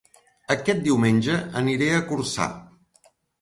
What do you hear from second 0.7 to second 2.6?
diumenge aniré a Corçà